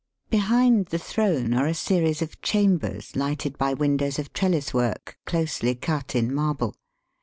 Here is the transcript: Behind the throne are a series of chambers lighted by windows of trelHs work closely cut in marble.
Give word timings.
Behind 0.31 0.87
the 0.87 0.97
throne 0.97 1.53
are 1.53 1.67
a 1.67 1.75
series 1.75 2.23
of 2.23 2.41
chambers 2.41 3.15
lighted 3.15 3.55
by 3.59 3.75
windows 3.75 4.17
of 4.17 4.33
trelHs 4.33 4.73
work 4.73 5.19
closely 5.27 5.75
cut 5.75 6.15
in 6.15 6.33
marble. 6.33 6.73